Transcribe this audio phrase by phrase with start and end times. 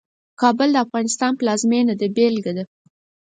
[0.41, 2.63] کابل د افغانستان پلازمېنه ده بېلګه ده.